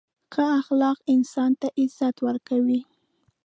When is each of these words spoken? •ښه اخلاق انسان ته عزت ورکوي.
•ښه 0.33 0.43
اخلاق 0.61 0.97
انسان 1.13 1.51
ته 1.59 1.67
عزت 1.79 2.15
ورکوي. 2.27 2.79